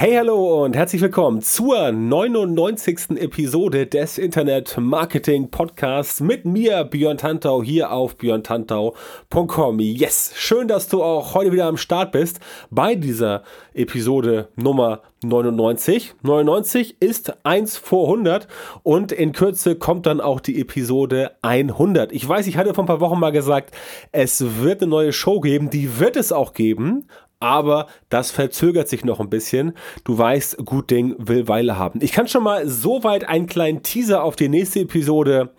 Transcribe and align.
Hey, 0.00 0.14
hallo 0.14 0.62
und 0.62 0.76
herzlich 0.76 1.02
willkommen 1.02 1.42
zur 1.42 1.90
99. 1.90 3.18
Episode 3.18 3.84
des 3.88 4.16
Internet 4.16 4.76
Marketing 4.78 5.50
Podcasts 5.50 6.20
mit 6.20 6.44
mir, 6.44 6.84
Björn 6.84 7.18
Tantau, 7.18 7.64
hier 7.64 7.90
auf 7.90 8.16
björntantau.com. 8.16 9.80
Yes, 9.80 10.34
schön, 10.36 10.68
dass 10.68 10.86
du 10.86 11.02
auch 11.02 11.34
heute 11.34 11.50
wieder 11.50 11.66
am 11.66 11.76
Start 11.76 12.12
bist 12.12 12.38
bei 12.70 12.94
dieser 12.94 13.42
Episode 13.74 14.50
Nummer 14.54 15.02
99. 15.24 16.14
99 16.22 17.02
ist 17.02 17.44
1 17.44 17.76
vor 17.76 18.04
100 18.06 18.46
und 18.84 19.10
in 19.10 19.32
Kürze 19.32 19.74
kommt 19.74 20.06
dann 20.06 20.20
auch 20.20 20.38
die 20.38 20.60
Episode 20.60 21.32
100. 21.42 22.12
Ich 22.12 22.28
weiß, 22.28 22.46
ich 22.46 22.56
hatte 22.56 22.72
vor 22.72 22.84
ein 22.84 22.88
paar 22.88 23.00
Wochen 23.00 23.18
mal 23.18 23.32
gesagt, 23.32 23.74
es 24.12 24.62
wird 24.62 24.80
eine 24.80 24.90
neue 24.90 25.12
Show 25.12 25.40
geben, 25.40 25.70
die 25.70 25.98
wird 25.98 26.14
es 26.14 26.30
auch 26.30 26.54
geben, 26.54 27.08
aber 27.40 27.86
das 28.08 28.30
verzögert 28.30 28.88
sich 28.88 29.04
noch 29.04 29.20
ein 29.20 29.30
bisschen. 29.30 29.72
Du 30.04 30.18
weißt, 30.18 30.64
gut 30.64 30.90
Ding 30.90 31.14
will 31.18 31.48
Weile 31.48 31.78
haben. 31.78 32.00
Ich 32.02 32.12
kann 32.12 32.28
schon 32.28 32.42
mal 32.42 32.68
so 32.68 33.04
weit 33.04 33.28
einen 33.28 33.46
kleinen 33.46 33.82
Teaser 33.82 34.22
auf 34.22 34.36
die 34.36 34.48
nächste 34.48 34.80
Episode 34.80 35.50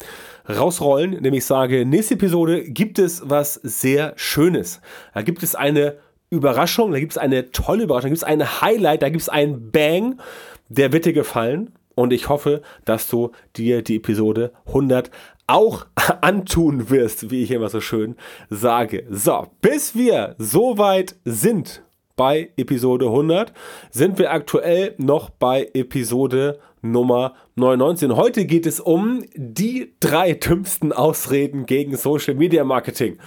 rausrollen, 0.49 1.21
nämlich 1.21 1.45
sage, 1.45 1.85
nächste 1.85 2.16
Episode 2.16 2.63
gibt 2.63 2.99
es 2.99 3.21
was 3.25 3.55
sehr 3.55 4.13
Schönes. 4.16 4.81
Da 5.13 5.21
gibt 5.21 5.44
es 5.44 5.55
eine 5.55 5.97
Überraschung, 6.30 6.91
da 6.91 6.99
gibt 6.99 7.13
es 7.13 7.17
eine 7.17 7.52
tolle 7.52 7.83
Überraschung, 7.83 8.09
da 8.09 8.14
gibt 8.14 8.17
es 8.17 8.23
ein 8.23 8.61
Highlight, 8.61 9.02
da 9.02 9.09
gibt 9.09 9.21
es 9.21 9.30
einen 9.30 9.71
Bang, 9.71 10.19
der 10.67 10.91
wird 10.91 11.05
dir 11.05 11.14
gefallen. 11.14 11.73
Und 11.95 12.14
ich 12.14 12.30
hoffe, 12.30 12.61
dass 12.86 13.09
du 13.09 13.31
dir 13.58 13.81
die 13.81 13.97
Episode 13.97 14.53
100 14.67 15.11
auch 15.50 15.86
antun 16.22 16.89
wirst, 16.89 17.31
wie 17.31 17.44
ich 17.44 17.52
immer 17.52 17.69
so 17.69 17.81
schön 17.81 18.16
sage. 18.50 19.05
So, 19.09 19.47
bis 19.61 19.95
wir 19.95 20.36
so 20.38 20.78
weit 20.78 21.16
sind 21.25 21.83
bei 22.16 22.50
Episode 22.58 23.05
100, 23.05 23.53
sind 23.92 24.20
wir 24.20 24.31
aktuell 24.31 24.94
noch 24.97 25.30
bei 25.30 25.70
Episode 25.73 26.59
Nummer 26.81 27.33
99. 27.55 28.11
Heute 28.11 28.45
geht 28.45 28.66
es 28.66 28.80
um 28.80 29.23
die 29.36 29.94
drei 30.00 30.33
dümmsten 30.33 30.92
Ausreden 30.92 31.66
gegen 31.66 31.95
Social 31.97 32.36
Media 32.36 32.64
Marketing. 32.64 33.17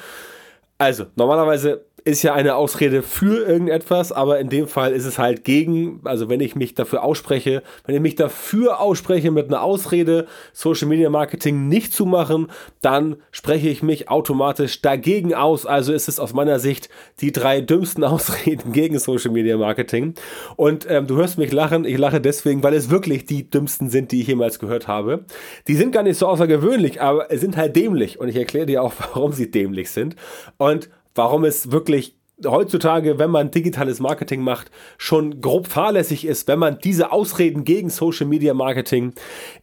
Also, 0.78 1.06
normalerweise 1.16 1.86
ist 2.04 2.22
ja 2.22 2.34
eine 2.34 2.56
Ausrede 2.56 3.02
für 3.02 3.46
irgendetwas, 3.46 4.10
aber 4.10 4.40
in 4.40 4.48
dem 4.48 4.66
Fall 4.66 4.92
ist 4.92 5.04
es 5.04 5.18
halt 5.18 5.44
gegen, 5.44 6.00
also 6.04 6.28
wenn 6.28 6.40
ich 6.40 6.56
mich 6.56 6.74
dafür 6.74 7.04
ausspreche, 7.04 7.62
wenn 7.84 7.94
ich 7.94 8.00
mich 8.00 8.16
dafür 8.16 8.80
ausspreche, 8.80 9.30
mit 9.30 9.48
einer 9.48 9.62
Ausrede 9.62 10.26
Social 10.52 10.88
Media 10.88 11.10
Marketing 11.10 11.68
nicht 11.68 11.92
zu 11.92 12.04
machen, 12.04 12.48
dann 12.80 13.16
spreche 13.30 13.68
ich 13.68 13.82
mich 13.82 14.08
automatisch 14.08 14.82
dagegen 14.82 15.34
aus. 15.34 15.64
Also 15.64 15.92
ist 15.92 16.08
es 16.08 16.18
aus 16.18 16.32
meiner 16.32 16.58
Sicht 16.58 16.88
die 17.20 17.30
drei 17.30 17.60
dümmsten 17.60 18.04
Ausreden 18.12 18.72
gegen 18.72 18.98
Social 18.98 19.30
Media 19.30 19.56
Marketing. 19.56 20.14
Und 20.56 20.86
ähm, 20.90 21.06
du 21.06 21.16
hörst 21.16 21.38
mich 21.38 21.52
lachen, 21.52 21.84
ich 21.84 21.98
lache 21.98 22.20
deswegen, 22.20 22.62
weil 22.62 22.74
es 22.74 22.90
wirklich 22.90 23.26
die 23.26 23.48
dümmsten 23.48 23.90
sind, 23.90 24.12
die 24.12 24.22
ich 24.22 24.26
jemals 24.26 24.58
gehört 24.58 24.88
habe. 24.88 25.24
Die 25.68 25.76
sind 25.76 25.92
gar 25.92 26.02
nicht 26.02 26.18
so 26.18 26.26
außergewöhnlich, 26.26 27.00
aber 27.00 27.26
sind 27.30 27.56
halt 27.56 27.76
dämlich. 27.76 28.18
Und 28.18 28.28
ich 28.28 28.36
erkläre 28.36 28.66
dir 28.66 28.82
auch, 28.82 28.92
warum 29.14 29.32
sie 29.32 29.50
dämlich 29.50 29.90
sind. 29.90 30.16
Und 30.58 30.90
warum 31.14 31.44
es 31.44 31.70
wirklich 31.70 32.16
heutzutage, 32.44 33.18
wenn 33.18 33.30
man 33.30 33.50
digitales 33.50 34.00
Marketing 34.00 34.42
macht, 34.42 34.70
schon 34.98 35.40
grob 35.40 35.66
fahrlässig 35.66 36.24
ist, 36.24 36.48
wenn 36.48 36.58
man 36.58 36.78
diese 36.78 37.12
Ausreden 37.12 37.64
gegen 37.64 37.90
Social 37.90 38.26
Media 38.26 38.54
Marketing 38.54 39.14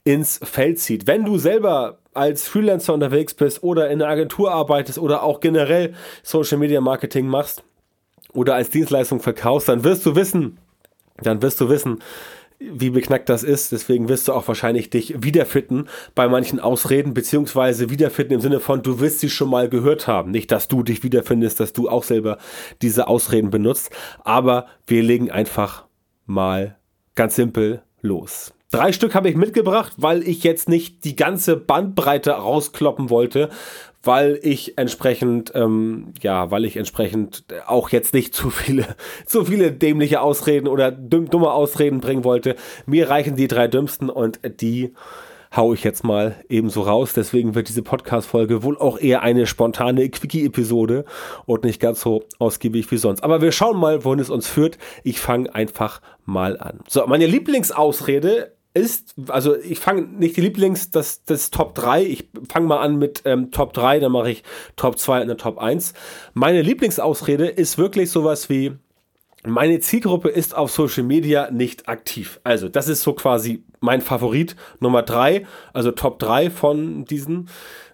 ins 0.03 0.39
Feld 0.43 0.79
zieht. 0.79 1.07
Wenn 1.07 1.25
du 1.25 1.37
selber 1.37 1.99
als 2.13 2.47
Freelancer 2.47 2.93
unterwegs 2.93 3.33
bist 3.33 3.63
oder 3.63 3.89
in 3.89 4.01
einer 4.01 4.11
Agentur 4.11 4.51
arbeitest 4.51 4.99
oder 4.99 5.23
auch 5.23 5.39
generell 5.39 5.93
Social 6.23 6.57
Media 6.57 6.81
Marketing 6.81 7.27
machst 7.27 7.63
oder 8.33 8.55
als 8.55 8.69
Dienstleistung 8.69 9.19
verkaufst, 9.19 9.69
dann 9.69 9.83
wirst 9.83 10.05
du 10.05 10.15
wissen, 10.15 10.57
dann 11.21 11.41
wirst 11.41 11.59
du 11.61 11.69
wissen, 11.69 11.99
wie 12.59 12.89
beknackt 12.89 13.29
das 13.29 13.43
ist. 13.43 13.71
Deswegen 13.71 14.09
wirst 14.09 14.27
du 14.27 14.33
auch 14.33 14.47
wahrscheinlich 14.47 14.89
dich 14.89 15.23
wiederfinden 15.23 15.87
bei 16.13 16.27
manchen 16.27 16.59
Ausreden, 16.59 17.13
beziehungsweise 17.13 17.89
wiederfinden 17.89 18.33
im 18.33 18.41
Sinne 18.41 18.59
von, 18.59 18.83
du 18.83 18.99
wirst 18.99 19.19
sie 19.19 19.29
schon 19.29 19.49
mal 19.49 19.69
gehört 19.69 20.07
haben. 20.07 20.31
Nicht, 20.31 20.51
dass 20.51 20.67
du 20.67 20.83
dich 20.83 21.03
wiederfindest, 21.03 21.59
dass 21.59 21.73
du 21.73 21.89
auch 21.89 22.03
selber 22.03 22.37
diese 22.81 23.07
Ausreden 23.07 23.49
benutzt. 23.49 23.91
Aber 24.23 24.67
wir 24.85 25.03
legen 25.03 25.31
einfach 25.31 25.85
mal 26.25 26.77
ganz 27.15 27.35
simpel 27.35 27.81
los. 28.01 28.53
Drei 28.71 28.91
Stück 28.91 29.15
habe 29.15 29.29
ich 29.29 29.35
mitgebracht, 29.35 29.93
weil 29.97 30.21
ich 30.21 30.43
jetzt 30.43 30.69
nicht 30.69 31.03
die 31.03 31.15
ganze 31.15 31.55
Bandbreite 31.55 32.31
rauskloppen 32.31 33.09
wollte, 33.09 33.49
weil 34.03 34.39
ich 34.43 34.77
entsprechend, 34.77 35.51
ähm, 35.55 36.13
ja, 36.21 36.51
weil 36.51 36.65
ich 36.65 36.77
entsprechend 36.77 37.43
auch 37.67 37.89
jetzt 37.89 38.13
nicht 38.13 38.33
zu 38.33 38.49
viele, 38.49 38.85
zu 39.25 39.45
viele 39.45 39.71
dämliche 39.71 40.21
Ausreden 40.21 40.67
oder 40.67 40.91
dumme 40.91 41.51
Ausreden 41.51 41.99
bringen 41.99 42.23
wollte. 42.23 42.55
Mir 42.85 43.09
reichen 43.09 43.35
die 43.35 43.47
drei 43.47 43.67
dümmsten 43.67 44.09
und 44.09 44.39
die 44.61 44.93
hau 45.55 45.73
ich 45.73 45.83
jetzt 45.83 46.03
mal 46.03 46.35
ebenso 46.47 46.81
raus. 46.81 47.13
Deswegen 47.13 47.55
wird 47.55 47.69
diese 47.69 47.81
Podcast-Folge 47.81 48.63
wohl 48.63 48.77
auch 48.77 48.99
eher 48.99 49.23
eine 49.23 49.47
spontane 49.47 50.07
Quickie-Episode 50.09 51.05
und 51.45 51.63
nicht 51.63 51.79
ganz 51.79 52.01
so 52.01 52.23
ausgiebig 52.37 52.89
wie 52.91 52.97
sonst. 52.97 53.23
Aber 53.23 53.41
wir 53.41 53.51
schauen 53.51 53.77
mal, 53.77 54.03
wohin 54.05 54.19
es 54.19 54.29
uns 54.29 54.47
führt. 54.47 54.77
Ich 55.03 55.19
fange 55.19 55.53
einfach 55.53 56.01
mal 56.25 56.57
an. 56.59 56.79
So, 56.87 57.05
meine 57.07 57.25
Lieblingsausrede 57.25 58.53
ist, 58.73 59.15
also 59.29 59.55
ich 59.57 59.79
fange 59.79 60.03
nicht 60.03 60.37
die 60.37 60.41
Lieblings, 60.41 60.91
das, 60.91 61.23
das 61.23 61.49
Top 61.49 61.75
3, 61.75 62.03
ich 62.03 62.29
fange 62.49 62.67
mal 62.67 62.79
an 62.79 62.97
mit 62.97 63.23
ähm, 63.25 63.51
Top 63.51 63.73
3, 63.73 63.99
dann 63.99 64.11
mache 64.11 64.31
ich 64.31 64.43
Top 64.75 64.99
2 64.99 65.21
und 65.21 65.27
dann 65.27 65.37
Top 65.37 65.57
1. 65.57 65.93
Meine 66.33 66.61
Lieblingsausrede 66.61 67.47
ist 67.47 67.77
wirklich 67.77 68.11
sowas 68.11 68.49
wie, 68.49 68.73
meine 69.43 69.79
Zielgruppe 69.79 70.29
ist 70.29 70.55
auf 70.55 70.71
Social 70.71 71.03
Media 71.03 71.49
nicht 71.49 71.87
aktiv. 71.87 72.39
Also 72.43 72.69
das 72.69 72.87
ist 72.87 73.01
so 73.01 73.13
quasi 73.13 73.63
mein 73.79 74.01
Favorit 74.01 74.55
Nummer 74.79 75.01
3, 75.01 75.47
also 75.73 75.91
Top 75.91 76.19
3 76.19 76.49
von 76.49 77.05
diesen 77.05 77.49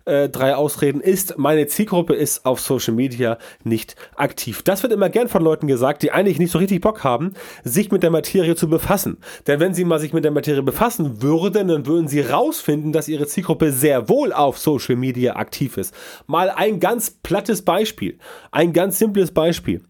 äh, 0.05 0.29
drei 0.29 0.55
Ausreden 0.55 1.01
ist, 1.01 1.37
meine 1.37 1.67
Zielgruppe 1.67 2.13
ist 2.13 2.45
auf 2.45 2.59
Social 2.59 2.93
Media 2.93 3.37
nicht 3.63 3.95
aktiv. 4.15 4.61
Das 4.61 4.83
wird 4.83 4.93
immer 4.93 5.09
gern 5.09 5.27
von 5.27 5.43
Leuten 5.43 5.67
gesagt, 5.67 6.03
die 6.03 6.11
eigentlich 6.11 6.39
nicht 6.39 6.51
so 6.51 6.59
richtig 6.59 6.81
Bock 6.81 7.03
haben, 7.03 7.33
sich 7.63 7.91
mit 7.91 8.03
der 8.03 8.11
Materie 8.11 8.55
zu 8.55 8.69
befassen. 8.69 9.17
Denn 9.47 9.59
wenn 9.59 9.73
sie 9.73 9.85
mal 9.85 9.99
sich 9.99 10.13
mit 10.13 10.23
der 10.23 10.31
Materie 10.31 10.63
befassen 10.63 11.21
würden, 11.21 11.67
dann 11.67 11.85
würden 11.85 12.07
sie 12.07 12.21
rausfinden, 12.21 12.91
dass 12.91 13.07
ihre 13.07 13.27
Zielgruppe 13.27 13.71
sehr 13.71 14.09
wohl 14.09 14.31
auf 14.31 14.57
Social 14.57 14.95
Media 14.95 15.35
aktiv 15.35 15.77
ist. 15.77 15.93
Mal 16.27 16.49
ein 16.49 16.79
ganz 16.79 17.09
plattes 17.09 17.63
Beispiel, 17.63 18.19
ein 18.51 18.73
ganz 18.73 18.99
simples 18.99 19.31
Beispiel. 19.31 19.81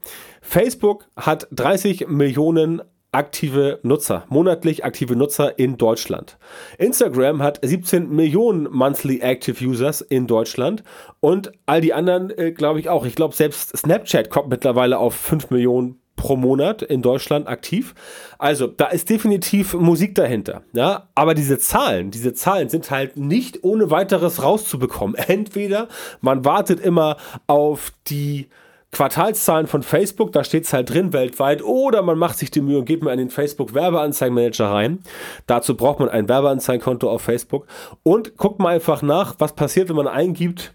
Facebook 0.42 1.08
hat 1.18 1.48
30 1.52 2.08
Millionen 2.08 2.82
aktive 3.16 3.80
Nutzer, 3.82 4.26
monatlich 4.28 4.84
aktive 4.84 5.16
Nutzer 5.16 5.58
in 5.58 5.78
Deutschland. 5.78 6.38
Instagram 6.78 7.42
hat 7.42 7.60
17 7.62 8.14
Millionen 8.14 8.68
monthly 8.70 9.22
active 9.22 9.66
users 9.66 10.02
in 10.02 10.28
Deutschland 10.28 10.84
und 11.22 11.54
all 11.66 11.80
die 11.80 11.94
anderen, 11.94 12.30
äh, 12.38 12.52
glaube 12.52 12.82
ich 12.82 12.90
auch. 12.90 13.06
Ich 13.06 13.16
glaube, 13.16 13.34
selbst 13.34 13.76
Snapchat 13.78 14.30
kommt 14.30 14.50
mittlerweile 14.50 15.00
auf 15.00 15.16
5 15.16 15.50
Millionen 15.50 16.02
pro 16.18 16.36
Monat 16.36 16.82
in 16.82 17.02
Deutschland 17.02 17.48
aktiv. 17.48 17.96
Also, 18.38 18.68
da 18.68 18.88
ist 18.88 19.10
definitiv 19.10 19.74
Musik 19.74 20.16
dahinter. 20.16 20.64
Ja, 20.74 21.08
aber 21.16 21.36
diese 21.36 21.58
Zahlen, 21.58 22.12
diese 22.12 22.34
Zahlen 22.34 22.68
sind 22.68 22.92
halt 22.92 23.16
nicht 23.16 23.64
ohne 23.64 23.92
weiteres 23.92 24.44
rauszubekommen. 24.44 25.16
Entweder 25.28 25.88
man 26.20 26.44
wartet 26.44 26.82
immer 26.82 27.16
auf 27.48 27.94
die 28.08 28.50
Quartalszahlen 28.96 29.68
von 29.68 29.84
Facebook, 29.84 30.32
da 30.32 30.46
steht 30.46 30.64
es 30.64 30.72
halt 30.72 30.90
drin 30.90 31.12
weltweit, 31.12 31.62
oder 31.62 32.02
man 32.02 32.18
macht 32.18 32.38
sich 32.38 32.50
die 32.50 32.62
Mühe 32.62 32.80
und 32.80 32.86
geht 32.86 33.04
mal 33.04 33.12
in 33.12 33.18
den 33.18 33.30
Facebook 33.30 33.74
Werbeanzeigenmanager 33.74 34.72
rein. 34.72 35.00
Dazu 35.48 35.76
braucht 35.76 36.00
man 36.00 36.08
ein 36.08 36.30
Werbeanzeigenkonto 36.30 37.10
auf 37.10 37.22
Facebook 37.22 37.68
und 38.04 38.38
guckt 38.38 38.60
mal 38.60 38.74
einfach 38.74 39.02
nach, 39.02 39.36
was 39.38 39.54
passiert, 39.54 39.90
wenn 39.90 39.98
man 39.98 40.08
eingibt 40.08 40.74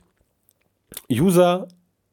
User 1.11 1.67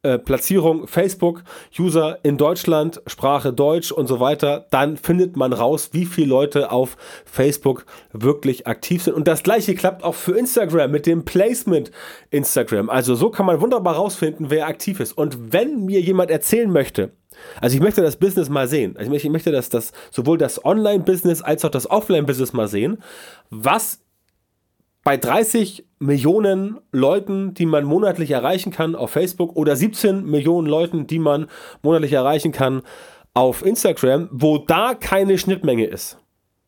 äh, 0.04 0.20
Platzierung 0.20 0.88
Facebook, 0.88 1.44
User 1.78 2.20
in 2.24 2.38
Deutschland, 2.38 3.02
Sprache 3.08 3.52
Deutsch 3.52 3.92
und 3.92 4.08
so 4.08 4.20
weiter, 4.20 4.68
dann 4.70 4.96
findet 4.96 5.36
man 5.36 5.54
raus, 5.54 5.90
wie 5.94 6.06
viele 6.06 6.28
Leute 6.28 6.72
auf 6.72 6.98
Facebook 7.26 7.86
wirklich 8.14 8.68
aktiv 8.68 9.04
sind. 9.04 9.16
Und 9.16 9.28
das 9.28 9.44
gleiche 9.44 9.76
klappt 9.76 10.04
auch 10.04 10.16
für 10.16 10.38
Instagram 10.38 10.92
mit 10.92 11.06
dem 11.06 11.26
Placement 11.26 11.92
Instagram. 12.30 12.90
Also 12.90 13.16
so 13.16 13.30
kann 13.30 13.46
man 13.46 13.60
wunderbar 13.60 13.96
rausfinden, 13.96 14.50
wer 14.50 14.68
aktiv 14.68 15.00
ist. 15.00 15.14
Und 15.18 15.52
wenn 15.52 15.86
mir 15.86 16.00
jemand 16.00 16.30
erzählen 16.30 16.72
möchte, 16.72 17.12
also 17.62 17.76
ich 17.76 17.82
möchte 17.82 18.02
das 18.02 18.18
Business 18.18 18.50
mal 18.50 18.68
sehen. 18.68 18.96
Also 18.98 19.12
ich 19.12 19.30
möchte, 19.30 19.52
dass 19.52 19.70
das 19.70 19.94
sowohl 20.12 20.38
das 20.38 20.64
Online-Business 20.64 21.42
als 21.42 21.66
auch 21.66 21.70
das 21.70 21.90
Offline-Business 21.90 22.54
mal 22.54 22.68
sehen. 22.68 22.98
Was 23.50 24.00
bei 25.08 25.16
30 25.16 25.86
Millionen 26.00 26.82
Leuten, 26.92 27.54
die 27.54 27.66
man 27.66 27.86
monatlich 27.86 28.32
erreichen 28.32 28.74
kann 28.74 28.94
auf 28.94 29.12
Facebook 29.12 29.56
oder 29.56 29.74
17 29.74 30.26
Millionen 30.26 30.68
Leuten, 30.68 31.08
die 31.08 31.18
man 31.18 31.48
monatlich 31.82 32.12
erreichen 32.12 32.52
kann 32.52 32.82
auf 33.34 33.66
Instagram, 33.66 34.28
wo 34.34 34.58
da 34.58 34.96
keine 34.96 35.38
Schnittmenge 35.38 35.86
ist. 35.86 36.18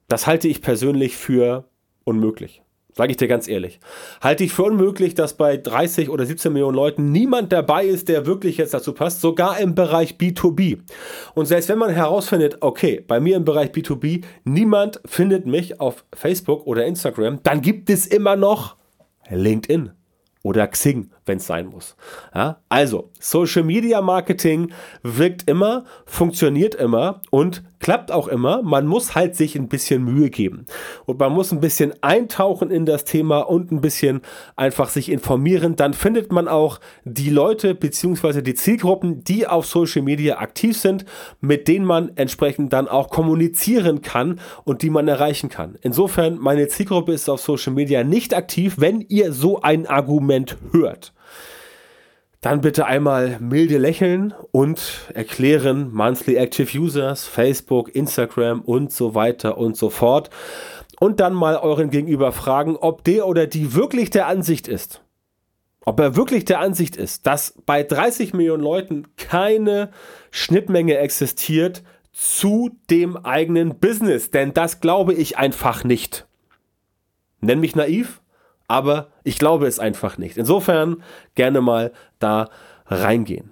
Das 0.08 0.26
halte 0.26 0.48
ich 0.48 0.62
persönlich 0.62 1.18
für 1.18 1.66
unmöglich. 2.06 2.62
Sage 3.00 3.12
ich 3.12 3.18
dir 3.18 3.30
ganz 3.30 3.48
ehrlich. 3.48 3.80
Halte 4.20 4.44
ich 4.44 4.52
für 4.52 4.64
unmöglich, 4.64 5.16
dass 5.16 5.38
bei 5.38 5.56
30 5.56 6.10
oder 6.10 6.26
17 6.26 6.52
Millionen 6.52 6.76
Leuten 6.76 7.14
niemand 7.14 7.54
dabei 7.54 7.86
ist, 7.86 8.10
der 8.10 8.26
wirklich 8.26 8.58
jetzt 8.58 8.74
dazu 8.74 8.92
passt, 8.92 9.22
sogar 9.22 9.58
im 9.58 9.74
Bereich 9.74 10.16
B2B. 10.16 10.80
Und 11.34 11.46
selbst 11.46 11.70
wenn 11.70 11.78
man 11.78 11.92
herausfindet, 11.92 12.58
okay, 12.60 13.02
bei 13.08 13.22
mir 13.22 13.38
im 13.38 13.46
Bereich 13.46 13.70
B2B, 13.70 14.26
niemand 14.44 15.00
findet 15.06 15.46
mich 15.46 15.80
auf 15.80 16.04
Facebook 16.14 16.68
oder 16.68 16.86
Instagram, 16.86 17.42
dann 17.42 17.62
gibt 17.62 17.90
es 17.90 18.06
immer 18.06 18.36
noch 18.36 18.76
LinkedIn 19.30 19.92
oder 20.44 20.68
Xing, 20.68 21.10
wenn 21.30 21.38
es 21.38 21.48
sein 21.48 21.68
muss. 21.68 21.96
Ja? 22.36 22.58
Also, 22.68 23.12
Social 23.20 23.64
Media 23.64 24.02
Marketing 24.02 24.74
wirkt 25.04 25.50
immer, 25.50 25.86
funktioniert 26.06 26.76
immer 26.76 27.22
und 27.30 27.64
klappt 27.80 28.12
auch 28.12 28.28
immer. 28.28 28.62
Man 28.62 28.86
muss 28.86 29.16
halt 29.16 29.36
sich 29.36 29.56
ein 29.56 29.70
bisschen 29.70 30.04
Mühe 30.04 30.30
geben. 30.30 30.66
Und 31.06 31.20
man 31.20 31.32
muss 31.32 31.52
ein 31.52 31.62
bisschen 31.62 31.94
eintauchen 32.02 32.72
in 32.72 32.86
das 32.86 33.06
Thema 33.06 33.40
und 33.40 33.72
ein 33.72 33.82
bisschen 33.82 34.22
einfach 34.56 34.90
sich 34.90 35.10
informieren. 35.10 35.76
Dann 35.76 35.94
findet 35.94 36.32
man 36.32 36.48
auch 36.48 36.80
die 37.06 37.30
Leute 37.30 37.76
bzw. 37.76 38.42
die 38.42 38.56
Zielgruppen, 38.56 39.24
die 39.24 39.48
auf 39.48 39.66
Social 39.66 40.02
Media 40.02 40.40
aktiv 40.40 40.78
sind, 40.78 41.06
mit 41.40 41.68
denen 41.68 41.86
man 41.86 42.12
entsprechend 42.16 42.74
dann 42.74 42.88
auch 42.88 43.10
kommunizieren 43.10 44.02
kann 44.02 44.40
und 44.66 44.82
die 44.82 44.90
man 44.90 45.08
erreichen 45.08 45.50
kann. 45.50 45.78
Insofern, 45.82 46.38
meine 46.38 46.68
Zielgruppe 46.68 47.14
ist 47.14 47.30
auf 47.30 47.42
Social 47.42 47.74
Media 47.74 48.04
nicht 48.04 48.36
aktiv, 48.36 48.76
wenn 48.80 49.02
ihr 49.02 49.32
so 49.32 49.62
ein 49.62 49.88
Argument 49.88 50.58
hört 50.72 51.14
dann 52.42 52.62
bitte 52.62 52.86
einmal 52.86 53.38
milde 53.40 53.78
lächeln 53.78 54.34
und 54.52 55.10
erklären 55.14 55.92
Monthly 55.94 56.36
Active 56.36 56.78
Users, 56.78 57.26
Facebook, 57.26 57.94
Instagram 57.94 58.62
und 58.62 58.94
so 58.94 59.14
weiter 59.14 59.58
und 59.58 59.76
so 59.76 59.90
fort. 59.90 60.30
Und 61.00 61.20
dann 61.20 61.34
mal 61.34 61.58
euren 61.58 61.90
Gegenüber 61.90 62.32
fragen, 62.32 62.78
ob 62.78 63.04
der 63.04 63.28
oder 63.28 63.46
die 63.46 63.74
wirklich 63.74 64.10
der 64.10 64.28
Ansicht 64.28 64.68
ist. 64.68 65.02
Ob 65.86 66.00
er 66.00 66.16
wirklich 66.16 66.46
der 66.46 66.60
Ansicht 66.60 66.96
ist, 66.96 67.26
dass 67.26 67.56
bei 67.66 67.84
30 67.84 68.34
Millionen 68.34 68.64
Leuten 68.64 69.08
keine 69.18 69.92
Schnittmenge 70.30 70.98
existiert 70.98 71.84
zu 72.12 72.72
dem 72.90 73.18
eigenen 73.18 73.80
Business. 73.80 74.32
Denn 74.32 74.54
das 74.54 74.82
glaube 74.82 75.14
ich 75.14 75.38
einfach 75.38 75.84
nicht. 75.84 76.28
Nenn 77.42 77.60
mich 77.60 77.76
naiv, 77.76 78.22
aber 78.70 79.10
ich 79.24 79.38
glaube 79.40 79.68
es 79.68 79.80
einfach 79.80 80.18
nicht. 80.18 80.38
Insofern 80.38 81.04
gerne 81.36 81.60
mal 81.60 81.92
da 82.20 82.50
reingehen. 82.86 83.52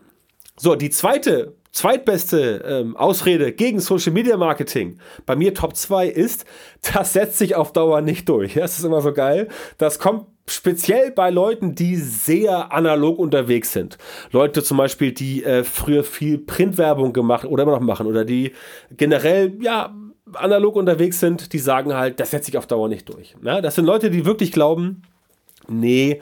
So, 0.55 0.75
die 0.75 0.89
zweite, 0.89 1.55
zweitbeste 1.71 2.63
ähm, 2.65 2.95
Ausrede 2.95 3.51
gegen 3.51 3.79
Social 3.79 4.13
Media 4.13 4.37
Marketing 4.37 4.99
bei 5.25 5.35
mir 5.35 5.53
Top 5.53 5.75
2 5.75 6.07
ist, 6.07 6.45
das 6.93 7.13
setzt 7.13 7.37
sich 7.37 7.55
auf 7.55 7.73
Dauer 7.73 8.01
nicht 8.01 8.29
durch. 8.29 8.53
Das 8.53 8.77
ist 8.77 8.85
immer 8.85 9.01
so 9.01 9.11
geil. 9.11 9.49
Das 9.77 9.99
kommt 9.99 10.27
speziell 10.47 11.11
bei 11.11 11.29
Leuten, 11.29 11.75
die 11.75 11.95
sehr 11.95 12.71
analog 12.71 13.19
unterwegs 13.19 13.73
sind. 13.73 13.97
Leute 14.31 14.63
zum 14.63 14.77
Beispiel, 14.77 15.11
die 15.11 15.43
äh, 15.43 15.63
früher 15.63 16.03
viel 16.03 16.37
Printwerbung 16.37 17.11
gemacht 17.11 17.45
oder 17.45 17.63
immer 17.63 17.73
noch 17.73 17.81
machen 17.81 18.07
oder 18.07 18.23
die 18.23 18.53
generell, 18.91 19.57
ja, 19.61 19.93
analog 20.33 20.75
unterwegs 20.75 21.19
sind, 21.19 21.53
die 21.53 21.59
sagen 21.59 21.93
halt, 21.93 22.19
das 22.19 22.31
setzt 22.31 22.45
sich 22.45 22.57
auf 22.57 22.67
Dauer 22.67 22.89
nicht 22.89 23.07
durch. 23.09 23.35
Ja, 23.41 23.61
das 23.61 23.75
sind 23.75 23.85
Leute, 23.85 24.09
die 24.09 24.25
wirklich 24.25 24.51
glauben, 24.51 25.03
nee, 25.67 26.21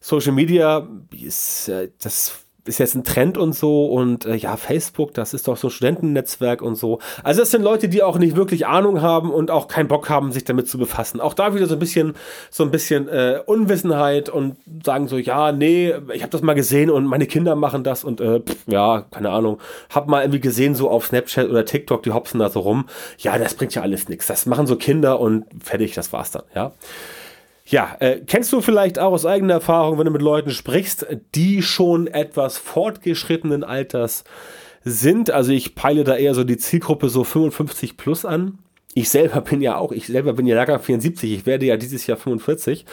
Social 0.00 0.32
Media 0.32 0.86
ist, 1.10 1.68
äh, 1.68 1.90
das 2.02 2.44
ist 2.68 2.78
jetzt 2.78 2.94
ein 2.94 3.04
Trend 3.04 3.38
und 3.38 3.54
so 3.54 3.86
und 3.86 4.26
äh, 4.26 4.34
ja, 4.36 4.56
Facebook, 4.56 5.14
das 5.14 5.34
ist 5.34 5.48
doch 5.48 5.56
so 5.56 5.68
ein 5.68 5.70
Studentennetzwerk 5.70 6.62
und 6.62 6.76
so. 6.76 7.00
Also 7.24 7.40
das 7.40 7.50
sind 7.50 7.62
Leute, 7.62 7.88
die 7.88 8.02
auch 8.02 8.18
nicht 8.18 8.36
wirklich 8.36 8.66
Ahnung 8.66 9.02
haben 9.02 9.30
und 9.30 9.50
auch 9.50 9.68
keinen 9.68 9.88
Bock 9.88 10.08
haben, 10.08 10.32
sich 10.32 10.44
damit 10.44 10.68
zu 10.68 10.78
befassen. 10.78 11.20
Auch 11.20 11.34
da 11.34 11.54
wieder 11.54 11.66
so 11.66 11.74
ein 11.74 11.78
bisschen, 11.78 12.14
so 12.50 12.62
ein 12.62 12.70
bisschen 12.70 13.08
äh, 13.08 13.40
Unwissenheit 13.44 14.28
und 14.28 14.56
sagen 14.84 15.08
so, 15.08 15.16
ja, 15.18 15.52
nee, 15.52 15.94
ich 16.12 16.22
habe 16.22 16.30
das 16.30 16.42
mal 16.42 16.54
gesehen 16.54 16.90
und 16.90 17.06
meine 17.06 17.26
Kinder 17.26 17.56
machen 17.56 17.82
das 17.82 18.04
und 18.04 18.20
äh, 18.20 18.40
pff, 18.40 18.56
ja, 18.66 19.04
keine 19.10 19.30
Ahnung, 19.30 19.58
hab 19.90 20.08
mal 20.08 20.22
irgendwie 20.22 20.40
gesehen 20.40 20.74
so 20.74 20.90
auf 20.90 21.06
Snapchat 21.06 21.48
oder 21.48 21.64
TikTok, 21.64 22.02
die 22.02 22.12
hopsen 22.12 22.38
da 22.38 22.50
so 22.50 22.60
rum. 22.60 22.86
Ja, 23.18 23.38
das 23.38 23.54
bringt 23.54 23.74
ja 23.74 23.82
alles 23.82 24.08
nichts. 24.08 24.26
Das 24.26 24.46
machen 24.46 24.66
so 24.66 24.76
Kinder 24.76 25.20
und 25.20 25.44
fertig, 25.62 25.94
das 25.94 26.12
war's 26.12 26.30
dann, 26.30 26.42
ja. 26.54 26.72
Ja, 27.70 27.96
äh, 28.00 28.20
kennst 28.26 28.50
du 28.54 28.62
vielleicht 28.62 28.98
auch 28.98 29.12
aus 29.12 29.26
eigener 29.26 29.54
Erfahrung, 29.54 29.98
wenn 29.98 30.06
du 30.06 30.10
mit 30.10 30.22
Leuten 30.22 30.50
sprichst, 30.52 31.06
die 31.34 31.60
schon 31.60 32.06
etwas 32.06 32.56
fortgeschrittenen 32.56 33.62
Alters 33.62 34.24
sind? 34.84 35.30
Also 35.30 35.52
ich 35.52 35.74
peile 35.74 36.02
da 36.02 36.16
eher 36.16 36.34
so 36.34 36.44
die 36.44 36.56
Zielgruppe 36.56 37.10
so 37.10 37.24
55 37.24 37.98
plus 37.98 38.24
an. 38.24 38.58
Ich 38.94 39.10
selber 39.10 39.42
bin 39.42 39.60
ja 39.60 39.76
auch, 39.76 39.92
ich 39.92 40.06
selber 40.06 40.32
bin 40.32 40.46
ja 40.46 40.56
Jahrgang 40.56 40.80
74, 40.80 41.30
ich 41.30 41.44
werde 41.44 41.66
ja 41.66 41.76
dieses 41.76 42.06
Jahr 42.06 42.16
45. 42.16 42.86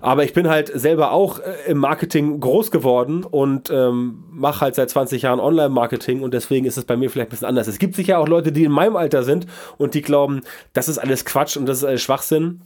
Aber 0.00 0.24
ich 0.24 0.32
bin 0.32 0.48
halt 0.48 0.72
selber 0.74 1.12
auch 1.12 1.38
äh, 1.38 1.70
im 1.70 1.78
Marketing 1.78 2.40
groß 2.40 2.72
geworden 2.72 3.22
und 3.22 3.70
ähm, 3.70 4.24
mache 4.32 4.62
halt 4.62 4.74
seit 4.74 4.90
20 4.90 5.22
Jahren 5.22 5.38
Online-Marketing 5.38 6.22
und 6.22 6.34
deswegen 6.34 6.66
ist 6.66 6.76
es 6.76 6.84
bei 6.84 6.96
mir 6.96 7.10
vielleicht 7.10 7.28
ein 7.28 7.30
bisschen 7.30 7.46
anders. 7.46 7.68
Es 7.68 7.78
gibt 7.78 7.94
sicher 7.94 8.18
auch 8.18 8.26
Leute, 8.26 8.50
die 8.50 8.64
in 8.64 8.72
meinem 8.72 8.96
Alter 8.96 9.22
sind 9.22 9.46
und 9.78 9.94
die 9.94 10.02
glauben, 10.02 10.40
das 10.72 10.88
ist 10.88 10.98
alles 10.98 11.24
Quatsch 11.24 11.56
und 11.56 11.66
das 11.66 11.78
ist 11.78 11.84
alles 11.84 12.02
Schwachsinn. 12.02 12.62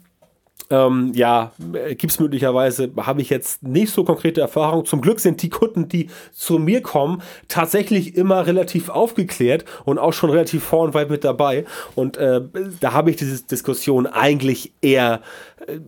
Ähm, 0.71 1.13
ja, 1.15 1.53
gibt 1.89 2.13
es 2.13 2.21
möglicherweise, 2.21 2.91
habe 2.97 3.21
ich 3.21 3.31
jetzt 3.31 3.63
nicht 3.63 3.93
so 3.93 4.05
konkrete 4.05 4.41
Erfahrungen. 4.41 4.85
Zum 4.85 5.01
Glück 5.01 5.21
sind 5.21 5.43
die 5.43 5.51
Kunden, 5.51 5.89
die 5.89 6.09
zu 6.33 6.59
mir 6.59 6.81
kommen, 6.81 7.23
tatsächlich 7.49 8.17
immer 8.17 8.47
relativ 8.47 8.89
aufgeklärt 8.89 9.65
und 9.85 9.99
auch 9.99 10.13
schon 10.13 10.31
relativ 10.31 10.63
vor 10.63 10.85
und 10.85 10.95
weit 10.95 11.11
mit 11.11 11.25
dabei. 11.25 11.65
Und 11.95 12.17
äh, 12.17 12.43
da 12.79 12.93
habe 12.93 13.11
ich 13.11 13.17
diese 13.17 13.43
Diskussion 13.43 14.07
eigentlich 14.07 14.73
eher 14.81 15.23
äh, 15.67 15.81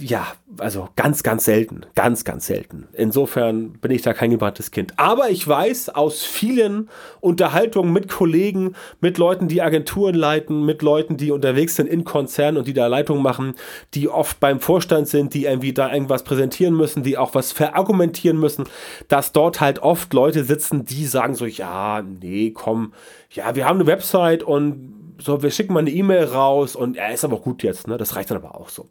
ja, 0.00 0.26
also 0.58 0.88
ganz, 0.96 1.22
ganz 1.22 1.44
selten. 1.44 1.82
Ganz, 1.94 2.24
ganz 2.24 2.46
selten. 2.46 2.88
Insofern 2.92 3.72
bin 3.72 3.90
ich 3.90 4.02
da 4.02 4.14
kein 4.14 4.30
gebranntes 4.30 4.70
Kind. 4.70 4.94
Aber 4.96 5.30
ich 5.30 5.46
weiß 5.46 5.90
aus 5.90 6.24
vielen 6.24 6.88
Unterhaltungen 7.20 7.92
mit 7.92 8.08
Kollegen, 8.08 8.74
mit 9.00 9.18
Leuten, 9.18 9.48
die 9.48 9.62
Agenturen 9.62 10.14
leiten, 10.14 10.64
mit 10.64 10.82
Leuten, 10.82 11.16
die 11.16 11.30
unterwegs 11.32 11.76
sind 11.76 11.88
in 11.88 12.04
Konzernen 12.04 12.58
und 12.58 12.66
die 12.66 12.72
da 12.72 12.86
Leitung 12.86 13.22
machen, 13.22 13.54
die 13.94 14.08
oft 14.18 14.40
beim 14.40 14.60
Vorstand 14.60 15.08
sind, 15.08 15.32
die 15.32 15.44
irgendwie 15.44 15.72
da 15.72 15.92
irgendwas 15.92 16.24
präsentieren 16.24 16.76
müssen, 16.76 17.04
die 17.04 17.16
auch 17.16 17.34
was 17.34 17.52
verargumentieren 17.52 18.38
müssen, 18.38 18.64
dass 19.06 19.32
dort 19.32 19.60
halt 19.60 19.78
oft 19.78 20.12
Leute 20.12 20.44
sitzen, 20.44 20.84
die 20.84 21.06
sagen 21.06 21.34
so, 21.34 21.46
ja, 21.46 22.02
nee, 22.02 22.50
komm, 22.50 22.92
ja, 23.30 23.54
wir 23.54 23.66
haben 23.66 23.78
eine 23.78 23.86
Website 23.86 24.42
und 24.42 24.94
so, 25.20 25.42
wir 25.42 25.50
schicken 25.50 25.72
mal 25.72 25.80
eine 25.80 25.90
E-Mail 25.90 26.24
raus 26.24 26.76
und 26.76 26.96
er 26.96 27.12
ist 27.12 27.24
aber 27.24 27.38
gut 27.38 27.62
jetzt, 27.62 27.88
ne? 27.88 27.96
Das 27.96 28.14
reicht 28.14 28.30
dann 28.30 28.38
aber 28.38 28.54
auch 28.54 28.68
so. 28.68 28.88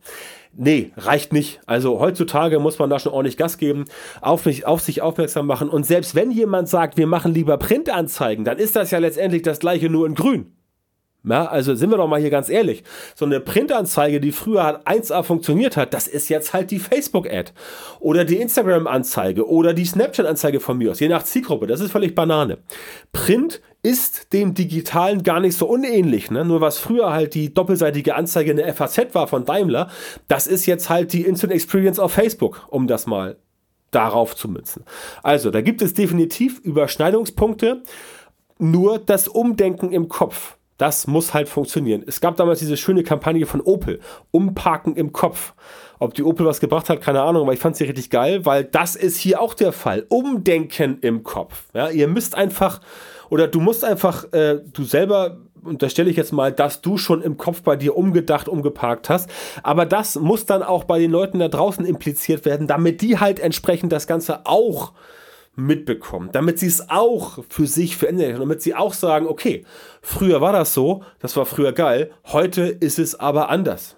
Nee, 0.54 0.92
reicht 0.98 1.32
nicht. 1.32 1.62
Also 1.66 2.00
heutzutage 2.00 2.60
muss 2.60 2.80
man 2.80 2.90
da 2.90 3.00
schon 3.00 3.14
ordentlich 3.14 3.38
Gas 3.38 3.58
geben, 3.58 3.86
auf, 4.22 4.46
mich, 4.46 4.66
auf 4.66 4.82
sich 4.82 5.02
aufmerksam 5.02 5.46
machen. 5.46 5.70
Und 5.70 5.86
selbst 5.86 6.16
wenn 6.16 6.32
jemand 6.32 6.68
sagt, 6.68 6.98
wir 6.98 7.08
machen 7.08 7.34
lieber 7.34 7.58
Printanzeigen, 7.58 8.44
dann 8.44 8.58
ist 8.58 8.76
das 8.76 8.92
ja 8.92 8.98
letztendlich 8.98 9.44
das 9.44 9.60
gleiche 9.60 9.90
nur 9.90 10.08
in 10.08 10.16
grün. 10.16 10.57
Ja, 11.30 11.46
also 11.46 11.76
sind 11.76 11.90
wir 11.90 11.98
doch 11.98 12.08
mal 12.08 12.20
hier 12.20 12.30
ganz 12.30 12.50
ehrlich. 12.50 12.84
So 13.16 13.26
eine 13.26 13.40
Printanzeige, 13.40 14.20
die 14.20 14.32
früher 14.32 14.64
halt 14.64 14.88
1A 14.88 15.24
funktioniert 15.24 15.78
hat, 15.78 15.94
das 15.94 16.08
ist 16.08 16.30
jetzt 16.30 16.54
halt 16.54 16.72
die 16.72 16.80
Facebook-Ad. 16.80 17.52
Oder 18.00 18.26
die 18.26 18.38
Instagram-Anzeige 18.38 19.48
oder 19.48 19.74
die 19.74 19.86
Snapchat-Anzeige 19.86 20.60
von 20.60 20.78
mir 20.78 20.92
aus, 20.92 21.00
je 21.00 21.10
nach 21.10 21.24
Zielgruppe. 21.24 21.68
Das 21.68 21.82
ist 21.82 21.92
völlig 21.92 22.16
Banane. 22.16 22.60
Print 23.12 23.62
ist 23.84 24.34
dem 24.34 24.54
Digitalen 24.54 25.24
gar 25.24 25.40
nicht 25.40 25.58
so 25.58 25.68
unähnlich. 25.68 26.32
Ne? 26.32 26.44
Nur 26.44 26.62
was 26.62 26.78
früher 26.78 27.12
halt 27.12 27.34
die 27.34 27.54
doppelseitige 27.54 28.16
Anzeige 28.16 28.52
in 28.52 28.58
der 28.58 28.74
FAZ 28.74 29.14
war 29.14 29.28
von 29.28 29.46
Daimler, 29.46 29.90
das 30.28 30.48
ist 30.48 30.66
jetzt 30.66 30.90
halt 30.90 31.14
die 31.14 31.22
Instant 31.22 31.54
Experience 31.54 32.00
auf 32.00 32.14
Facebook, 32.14 32.68
um 32.70 32.88
das 32.88 33.06
mal 33.06 33.38
darauf 33.92 34.36
zu 34.36 34.50
münzen. 34.50 34.84
Also, 35.24 35.52
da 35.52 35.62
gibt 35.62 35.82
es 35.82 35.94
definitiv 35.94 36.60
Überschneidungspunkte. 36.60 37.84
Nur 38.60 39.00
das 39.00 39.28
Umdenken 39.28 39.92
im 39.92 40.10
Kopf 40.10 40.57
das 40.78 41.08
muss 41.08 41.34
halt 41.34 41.50
funktionieren. 41.50 42.04
Es 42.06 42.22
gab 42.22 42.38
damals 42.38 42.60
diese 42.60 42.78
schöne 42.78 43.04
Kampagne 43.04 43.46
von 43.46 43.62
Opel, 43.62 44.00
Umparken 44.32 44.96
im 44.96 45.12
Kopf. 45.12 45.54
Ob 46.00 46.14
die 46.14 46.24
Opel 46.24 46.46
was 46.46 46.60
gebracht 46.60 46.90
hat, 46.90 47.02
keine 47.02 47.24
Ahnung, 47.24 47.44
aber 47.44 47.54
ich 47.54 47.60
fand 47.60 47.76
sie 47.76 47.86
richtig 47.86 48.12
geil, 48.12 48.46
weil 48.46 48.64
das 48.64 48.96
ist 48.96 49.18
hier 49.18 49.42
auch 49.42 49.56
der 49.56 49.72
Fall. 49.72 50.06
Umdenken 50.10 51.00
im 51.02 51.24
Kopf. 51.24 51.64
Ja, 51.74 51.90
ihr 51.90 52.08
müsst 52.08 52.36
einfach, 52.36 52.82
oder 53.30 53.48
du 53.48 53.60
musst 53.60 53.84
einfach, 53.84 54.32
äh, 54.32 54.62
du 54.72 54.84
selber 54.84 55.38
unterstelle 55.64 56.10
ich 56.10 56.16
jetzt 56.16 56.32
mal, 56.32 56.52
dass 56.52 56.82
du 56.82 56.98
schon 56.98 57.22
im 57.22 57.38
Kopf 57.38 57.62
bei 57.62 57.76
dir 57.76 57.98
umgedacht, 57.98 58.48
umgeparkt 58.48 59.10
hast. 59.10 59.30
Aber 59.64 59.86
das 59.86 60.16
muss 60.16 60.46
dann 60.46 60.64
auch 60.64 60.86
bei 60.86 61.00
den 61.00 61.12
Leuten 61.12 61.40
da 61.40 61.48
draußen 61.50 61.86
impliziert 61.86 62.46
werden, 62.46 62.68
damit 62.68 63.02
die 63.02 63.20
halt 63.20 63.40
entsprechend 63.40 63.92
das 63.92 64.08
Ganze 64.08 64.46
auch 64.46 64.94
mitbekommen, 65.58 66.30
damit 66.32 66.60
sie 66.60 66.68
es 66.68 66.90
auch 66.90 67.44
für 67.50 67.68
sich 67.68 67.98
verändern, 67.98 68.40
damit 68.40 68.62
sie 68.62 68.76
auch 68.76 68.94
sagen, 68.94 69.28
okay, 69.28 69.66
früher 70.02 70.40
war 70.40 70.54
das 70.54 70.74
so, 70.74 71.04
das 71.20 71.36
war 71.36 71.46
früher 71.46 71.74
geil, 71.74 72.12
heute 72.26 72.62
ist 72.64 73.00
es 73.00 73.20
aber 73.20 73.50
anders. 73.50 73.97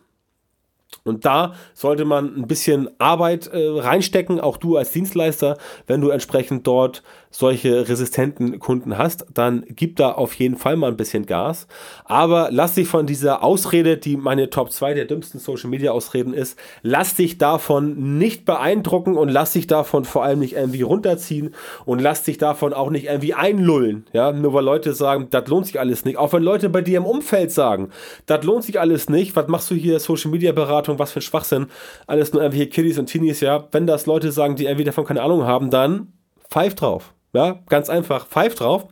Und 1.04 1.26
da 1.26 1.54
sollte 1.74 2.04
man 2.04 2.36
ein 2.36 2.48
bisschen 2.48 2.90
Arbeit 3.00 3.48
äh, 3.48 3.68
reinstecken, 3.68 4.40
auch 4.40 4.58
du 4.58 4.76
als 4.78 4.92
Dienstleister, 4.92 5.58
wenn 5.88 6.02
du 6.02 6.10
entsprechend 6.10 6.66
dort 6.68 7.04
solche 7.32 7.88
resistenten 7.88 8.60
Kunden 8.60 8.98
hast, 8.98 9.26
dann 9.34 9.64
gib 9.68 9.98
da 9.98 10.12
auf 10.12 10.34
jeden 10.34 10.58
Fall 10.58 10.76
mal 10.78 10.88
ein 10.88 10.98
bisschen 10.98 11.28
Gas. 11.28 11.68
Aber 12.06 12.50
lass 12.52 12.74
dich 12.74 12.88
von 12.88 13.06
dieser 13.06 13.44
Ausrede, 13.44 13.98
die 13.98 14.18
meine 14.18 14.50
Top 14.50 14.72
2 14.72 14.96
der 14.96 15.06
dümmsten 15.06 15.40
Social 15.40 15.70
Media 15.70 15.92
Ausreden 15.92 16.34
ist, 16.34 16.58
lass 16.82 17.16
dich 17.16 17.38
davon 17.38 18.18
nicht 18.18 18.46
beeindrucken 18.46 19.16
und 19.16 19.30
lass 19.30 19.54
dich 19.54 19.68
davon 19.68 20.06
vor 20.06 20.24
allem 20.24 20.40
nicht 20.40 20.54
irgendwie 20.54 20.82
runterziehen 20.82 21.54
und 21.86 22.00
lass 22.00 22.24
dich 22.24 22.40
davon 22.40 22.74
auch 22.74 22.90
nicht 22.90 23.06
irgendwie 23.06 23.36
einlullen. 23.36 24.08
Ja, 24.12 24.32
nur 24.32 24.54
weil 24.54 24.66
Leute 24.66 24.94
sagen, 24.94 25.28
das 25.30 25.48
lohnt 25.48 25.68
sich 25.68 25.80
alles 25.80 26.06
nicht. 26.06 26.18
Auch 26.18 26.34
wenn 26.34 26.44
Leute 26.44 26.70
bei 26.70 26.82
dir 26.82 26.98
im 26.98 27.06
Umfeld 27.06 27.52
sagen, 27.52 27.90
das 28.26 28.44
lohnt 28.44 28.64
sich 28.64 28.80
alles 28.80 29.08
nicht. 29.08 29.36
Was 29.36 29.48
machst 29.48 29.70
du 29.70 29.76
hier 29.76 30.00
Social 30.00 30.32
Media 30.32 30.52
Beratung? 30.80 31.00
Was 31.00 31.12
für 31.12 31.20
ein 31.20 31.24
Schwachsinn. 31.24 31.68
Alles 32.08 32.34
nur 32.34 32.42
irgendwelche 32.42 32.70
Kiddies 32.70 32.98
und 32.98 33.08
Teenies. 33.08 33.42
Ja, 33.42 33.68
wenn 33.72 33.88
das 33.88 34.06
Leute 34.06 34.32
sagen, 34.32 34.56
die 34.56 34.66
irgendwie 34.66 34.86
davon 34.86 35.06
keine 35.06 35.22
Ahnung 35.22 35.44
haben, 35.44 35.70
dann 35.70 36.14
pfeif 36.50 36.76
drauf. 36.76 37.14
Ja, 37.34 37.60
ganz 37.70 37.90
einfach, 37.90 38.28
pfeif 38.28 38.56
drauf. 38.56 38.88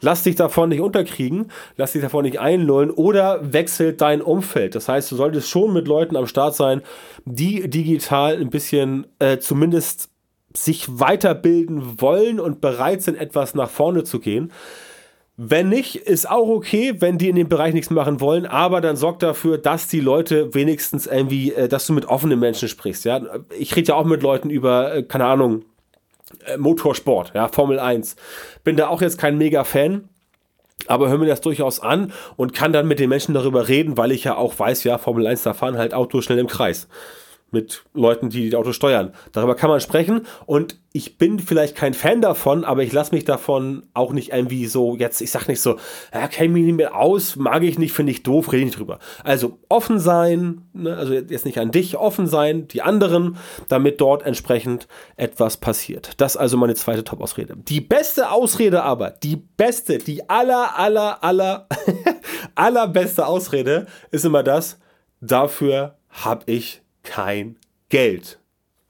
Lass 0.00 0.24
dich 0.24 0.34
davon 0.34 0.68
nicht 0.68 0.80
unterkriegen, 0.80 1.50
lass 1.76 1.92
dich 1.92 2.02
davon 2.02 2.24
nicht 2.24 2.38
einlullen 2.38 2.90
oder 2.90 3.40
wechselt 3.52 4.02
dein 4.02 4.20
Umfeld. 4.20 4.74
Das 4.74 4.88
heißt, 4.88 5.10
du 5.10 5.16
solltest 5.16 5.48
schon 5.48 5.72
mit 5.72 5.88
Leuten 5.88 6.16
am 6.16 6.26
Start 6.26 6.54
sein, 6.54 6.82
die 7.24 7.68
digital 7.70 8.38
ein 8.38 8.50
bisschen 8.50 9.06
äh, 9.20 9.38
zumindest 9.38 10.10
sich 10.54 10.86
weiterbilden 10.88 12.00
wollen 12.00 12.40
und 12.40 12.60
bereit 12.60 13.02
sind, 13.02 13.18
etwas 13.18 13.54
nach 13.54 13.70
vorne 13.70 14.04
zu 14.04 14.20
gehen. 14.20 14.52
Wenn 15.38 15.68
nicht, 15.68 15.96
ist 15.96 16.30
auch 16.30 16.48
okay, 16.48 16.94
wenn 17.00 17.18
die 17.18 17.28
in 17.28 17.36
dem 17.36 17.48
Bereich 17.48 17.74
nichts 17.74 17.90
machen 17.90 18.20
wollen, 18.20 18.46
aber 18.46 18.80
dann 18.80 18.96
sorgt 18.96 19.22
dafür, 19.22 19.58
dass 19.58 19.86
die 19.86 20.00
Leute 20.00 20.54
wenigstens 20.54 21.06
irgendwie, 21.06 21.52
äh, 21.52 21.68
dass 21.68 21.86
du 21.86 21.92
mit 21.92 22.06
offenen 22.06 22.40
Menschen 22.40 22.68
sprichst. 22.68 23.04
Ja? 23.04 23.20
Ich 23.58 23.76
rede 23.76 23.88
ja 23.88 23.94
auch 23.96 24.06
mit 24.06 24.22
Leuten 24.22 24.48
über, 24.48 24.94
äh, 24.94 25.02
keine 25.02 25.26
Ahnung, 25.26 25.66
äh, 26.46 26.56
Motorsport, 26.56 27.32
ja, 27.34 27.48
Formel 27.48 27.78
1. 27.78 28.16
Bin 28.64 28.76
da 28.76 28.88
auch 28.88 29.02
jetzt 29.02 29.18
kein 29.18 29.36
Mega-Fan, 29.36 30.08
aber 30.86 31.10
höre 31.10 31.18
mir 31.18 31.26
das 31.26 31.42
durchaus 31.42 31.80
an 31.80 32.12
und 32.36 32.54
kann 32.54 32.72
dann 32.72 32.88
mit 32.88 32.98
den 32.98 33.10
Menschen 33.10 33.34
darüber 33.34 33.68
reden, 33.68 33.98
weil 33.98 34.12
ich 34.12 34.24
ja 34.24 34.36
auch 34.36 34.58
weiß, 34.58 34.84
ja, 34.84 34.96
Formel 34.96 35.26
1, 35.26 35.42
da 35.42 35.52
fahren 35.52 35.76
halt 35.76 35.92
Autos 35.92 36.24
schnell 36.24 36.38
im 36.38 36.46
Kreis 36.46 36.88
mit 37.52 37.84
Leuten, 37.94 38.28
die 38.28 38.50
die 38.50 38.56
Autos 38.56 38.74
steuern. 38.76 39.12
Darüber 39.32 39.54
kann 39.54 39.70
man 39.70 39.80
sprechen 39.80 40.26
und 40.46 40.78
ich 40.92 41.16
bin 41.16 41.38
vielleicht 41.38 41.76
kein 41.76 41.94
Fan 41.94 42.20
davon, 42.20 42.64
aber 42.64 42.82
ich 42.82 42.92
lasse 42.92 43.14
mich 43.14 43.24
davon 43.24 43.86
auch 43.94 44.12
nicht 44.12 44.32
irgendwie 44.32 44.66
so, 44.66 44.96
jetzt, 44.96 45.20
ich 45.20 45.30
sag 45.30 45.46
nicht 45.46 45.60
so, 45.60 45.76
ja, 46.12 46.26
kenne 46.26 46.54
mich 46.54 46.64
nicht 46.64 46.76
mehr 46.76 46.96
aus, 46.96 47.36
mag 47.36 47.62
ich 47.62 47.78
nicht, 47.78 47.92
finde 47.92 48.12
ich 48.12 48.22
doof, 48.22 48.52
rede 48.52 48.64
nicht 48.64 48.78
drüber. 48.78 48.98
Also 49.22 49.58
offen 49.68 50.00
sein, 50.00 50.62
ne, 50.72 50.96
also 50.96 51.12
jetzt 51.12 51.44
nicht 51.44 51.58
an 51.58 51.70
dich, 51.70 51.96
offen 51.96 52.26
sein, 52.26 52.66
die 52.66 52.82
anderen, 52.82 53.36
damit 53.68 54.00
dort 54.00 54.24
entsprechend 54.24 54.88
etwas 55.16 55.58
passiert. 55.58 56.12
Das 56.16 56.34
ist 56.34 56.40
also 56.40 56.56
meine 56.56 56.74
zweite 56.74 57.04
Top-Ausrede. 57.04 57.56
Die 57.56 57.80
beste 57.80 58.30
Ausrede 58.30 58.82
aber, 58.82 59.10
die 59.10 59.36
beste, 59.36 59.98
die 59.98 60.28
aller, 60.28 60.78
aller, 60.78 61.22
aller, 61.22 61.68
allerbeste 62.54 63.26
Ausrede 63.26 63.86
ist 64.10 64.24
immer 64.24 64.42
das, 64.42 64.78
dafür 65.20 65.96
habe 66.08 66.42
ich 66.46 66.82
kein 67.06 67.56
Geld. 67.88 68.38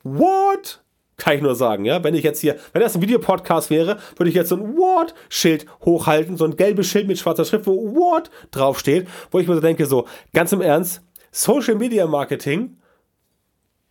What? 0.03 0.83
Kann 1.17 1.37
ich 1.37 1.43
nur 1.43 1.55
sagen, 1.55 1.85
ja. 1.85 2.03
Wenn 2.03 2.15
ich 2.15 2.25
jetzt 2.25 2.41
hier, 2.41 2.57
wenn 2.73 2.83
das 2.83 2.95
ein 2.95 3.03
Videopodcast 3.03 3.71
wäre, 3.71 3.99
würde 4.17 4.29
ich 4.29 4.35
jetzt 4.35 4.49
so 4.49 4.57
ein 4.57 4.77
What-Schild 4.77 5.67
hochhalten, 5.85 6.37
so 6.37 6.45
ein 6.45 6.57
gelbes 6.57 6.89
Schild 6.89 7.07
mit 7.07 7.19
schwarzer 7.19 7.45
Schrift, 7.45 7.67
wo 7.67 7.95
What 7.95 8.31
draufsteht, 8.51 9.09
wo 9.31 9.39
ich 9.39 9.47
mir 9.47 9.55
so 9.55 9.61
denke, 9.61 9.87
so, 9.87 10.07
ganz 10.35 10.53
im 10.53 10.61
Ernst, 10.61 11.03
Social 11.31 11.77
Media 11.77 12.07
Marketing, 12.07 12.77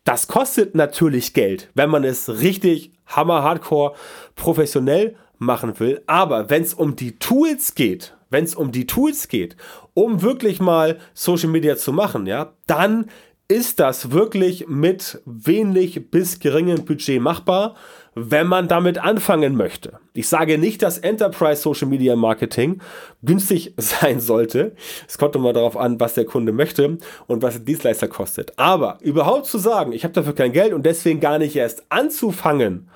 das 0.04 0.28
kostet 0.28 0.76
natürlich 0.76 1.34
Geld, 1.34 1.70
wenn 1.74 1.90
man 1.90 2.04
es 2.04 2.42
richtig 2.42 2.92
hammer 3.08 3.42
hardcore 3.42 3.96
professionell 4.36 5.16
machen 5.40 5.80
will. 5.80 6.04
Aber 6.06 6.50
wenn 6.50 6.62
es 6.62 6.76
um 6.76 6.96
die 6.96 7.18
Tools 7.18 7.74
geht, 7.74 8.16
wenn 8.30 8.44
es 8.44 8.54
um 8.54 8.72
die 8.72 8.86
Tools 8.86 9.28
geht, 9.28 9.56
um 9.96 10.22
wirklich 10.22 10.60
mal 10.60 11.00
Social 11.14 11.50
Media 11.50 11.76
zu 11.76 11.92
machen, 11.92 12.28
ja, 12.28 12.54
dann 12.68 13.10
ist 13.48 13.80
das 13.80 14.12
wirklich 14.12 14.68
mit 14.68 15.22
wenig 15.26 16.10
bis 16.10 16.40
geringem 16.40 16.84
Budget 16.86 17.22
machbar, 17.22 17.76
wenn 18.16 18.48
man 18.48 18.68
damit 18.68 18.98
anfangen 18.98 19.56
möchte. 19.56 20.00
Ich 20.14 20.28
sage 20.30 20.58
nicht, 20.58 20.82
dass 20.82 20.98
Enterprise 20.98 21.62
Social 21.62 21.88
Media 21.88 22.16
Marketing 22.16 22.82
günstig 23.22 23.74
sein 23.78 24.20
sollte. 24.20 24.76
Es 25.08 25.18
kommt 25.18 25.36
immer 25.36 25.54
darauf 25.54 25.78
an, 25.78 26.00
was 26.00 26.16
der 26.16 26.26
Kunde 26.26 26.54
möchte 26.54 26.98
und 27.28 27.44
was 27.44 27.56
der 27.56 27.66
Dienstleister 27.66 28.08
kostet. 28.08 28.58
Aber 28.58 28.98
überhaupt 29.02 29.46
zu 29.46 29.58
sagen, 29.58 29.92
ich 29.92 30.04
habe 30.04 30.14
dafür 30.14 30.34
kein 30.34 30.54
Geld 30.54 30.74
und 30.74 30.86
deswegen 30.86 31.20
gar 31.20 31.38
nicht 31.38 31.56
erst 31.56 31.84
anzufangen, 31.90 32.90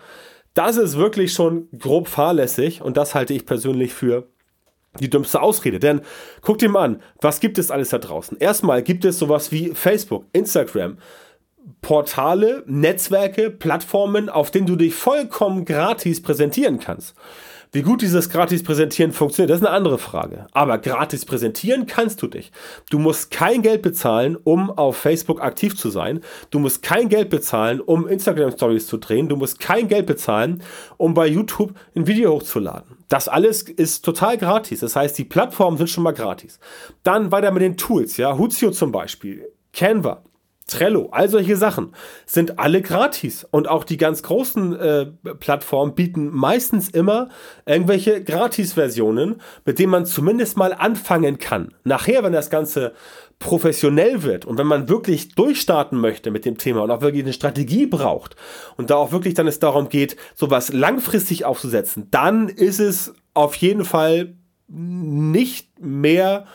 das 0.56 0.78
ist 0.78 0.98
wirklich 0.98 1.32
schon 1.34 1.70
grob 1.78 2.08
fahrlässig 2.08 2.82
und 2.82 2.98
das 2.98 3.14
halte 3.14 3.34
ich 3.34 3.46
persönlich 3.46 3.94
für 3.94 4.28
die 5.00 5.10
dümmste 5.10 5.42
Ausrede. 5.42 5.80
Denn 5.80 6.02
guck 6.42 6.58
dir 6.58 6.70
mal 6.70 6.84
an, 6.84 7.02
was 7.22 7.40
gibt 7.40 7.58
es 7.58 7.72
alles 7.72 7.90
da 7.90 7.98
draußen? 7.98 8.38
Erstmal 8.40 8.82
gibt 8.84 9.06
es 9.06 9.20
sowas 9.20 9.52
wie 9.52 9.74
Facebook, 9.74 10.26
Instagram, 10.34 10.98
Portale, 11.82 12.64
Netzwerke, 12.66 13.50
Plattformen, 13.50 14.30
auf 14.30 14.52
denen 14.52 14.66
du 14.66 14.76
dich 14.76 14.96
vollkommen 14.96 15.66
gratis 15.66 16.22
präsentieren 16.22 16.80
kannst. 16.80 17.16
Wie 17.72 17.84
gut 17.84 18.02
dieses 18.02 18.30
gratis 18.32 18.64
Präsentieren 18.64 19.12
funktioniert, 19.12 19.52
das 19.52 19.60
ist 19.60 19.68
eine 19.68 19.76
andere 19.76 20.00
Frage. 20.00 20.48
Aber 20.54 20.80
gratis 20.80 21.24
präsentieren 21.24 21.86
kannst 21.86 22.20
du 22.24 22.28
dich. 22.28 22.52
Du 22.90 22.98
musst 22.98 23.30
kein 23.30 23.62
Geld 23.62 23.84
bezahlen, 23.84 24.36
um 24.44 24.72
auf 24.72 24.98
Facebook 24.98 25.40
aktiv 25.40 25.78
zu 25.78 25.92
sein. 25.92 26.22
Du 26.50 26.58
musst 26.58 26.82
kein 26.82 27.10
Geld 27.10 27.30
bezahlen, 27.30 27.80
um 27.80 28.08
Instagram 28.08 28.52
Stories 28.54 28.88
zu 28.88 28.98
drehen. 28.98 29.30
Du 29.30 29.36
musst 29.36 29.60
kein 29.60 29.88
Geld 29.88 30.08
bezahlen, 30.08 30.64
um 30.98 31.14
bei 31.14 31.28
YouTube 31.28 31.76
ein 31.96 32.08
Video 32.08 32.32
hochzuladen. 32.32 32.98
Das 33.08 33.28
alles 33.28 33.62
ist 33.62 34.04
total 34.04 34.40
gratis. 34.40 34.80
Das 34.80 34.96
heißt, 34.96 35.16
die 35.20 35.26
Plattformen 35.26 35.78
sind 35.78 35.92
schon 35.92 36.04
mal 36.04 36.14
gratis. 36.14 36.60
Dann 37.04 37.32
weiter 37.32 37.52
mit 37.52 37.62
den 37.62 37.78
Tools, 37.78 38.18
ja. 38.18 38.36
Huzio 38.36 38.72
zum 38.72 38.92
Beispiel, 38.92 39.48
Canva, 39.74 40.24
Trello, 40.70 41.10
all 41.12 41.30
solche 41.30 41.56
Sachen 41.56 41.94
sind 42.26 42.60
alle 42.60 42.82
gratis. 42.82 43.46
Und 43.50 43.68
auch 43.68 43.84
die 43.84 43.98
ganz 43.98 44.24
großen 44.24 44.76
äh, 44.80 45.06
Plattformen 45.40 45.96
bieten 45.96 46.30
meistens 46.32 46.90
immer 46.90 47.30
irgendwelche 47.66 48.24
Gratis-Versionen, 48.24 49.42
mit 49.66 49.80
denen 49.80 49.92
man 49.92 50.06
zumindest 50.06 50.58
mal 50.58 50.74
anfangen 50.74 51.40
kann. 51.40 51.74
Nachher, 51.84 52.24
wenn 52.24 52.34
das 52.34 52.50
Ganze 52.50 52.94
professionell 53.40 54.24
wird 54.24 54.46
und 54.46 54.58
wenn 54.58 54.68
man 54.68 54.90
wirklich 54.90 55.34
durchstarten 55.36 56.00
möchte 56.00 56.30
mit 56.30 56.46
dem 56.46 56.58
Thema 56.58 56.82
und 56.82 56.92
auch 56.92 57.02
wirklich 57.02 57.24
eine 57.24 57.34
Strategie 57.34 57.86
braucht 57.86 58.36
und 58.76 58.90
da 58.90 58.96
auch 58.96 59.12
wirklich 59.12 59.34
dann 59.34 59.48
es 59.48 59.60
darum 59.60 59.88
geht, 59.88 60.18
sowas 60.36 60.74
langfristig 60.74 61.46
aufzusetzen, 61.46 62.08
dann 62.12 62.50
ist 62.50 62.80
es 62.80 63.14
auf 63.34 63.56
jeden 63.56 63.86
Fall 63.86 64.36
nicht 64.68 65.80
mehr 65.80 66.46